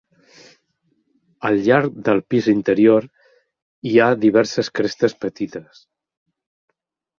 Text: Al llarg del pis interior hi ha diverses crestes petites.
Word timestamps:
Al 1.49 1.59
llarg 1.67 1.99
del 2.07 2.21
pis 2.33 2.47
interior 2.55 3.07
hi 3.91 3.95
ha 3.99 4.09
diverses 4.25 4.75
crestes 4.81 5.17
petites. 5.29 5.87